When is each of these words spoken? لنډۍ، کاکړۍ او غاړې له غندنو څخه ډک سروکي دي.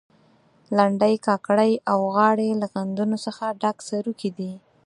لنډۍ، 0.77 1.15
کاکړۍ 1.27 1.73
او 1.91 1.99
غاړې 2.15 2.49
له 2.61 2.67
غندنو 2.73 3.17
څخه 3.25 3.45
ډک 3.61 3.77
سروکي 3.89 4.29
دي. 4.37 4.51